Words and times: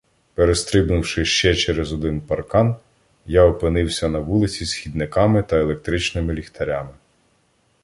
Перестрибнувши 0.35 1.25
ще 1.25 1.55
через 1.55 1.93
один 1.93 2.21
паркан, 2.21 2.75
я 3.25 3.43
опинився 3.43 4.09
на 4.09 4.19
вулиці 4.19 4.65
з 4.65 4.73
хідниками 4.73 5.43
та 5.43 5.55
електричними 5.57 6.33
ліхтарями. 6.33 6.91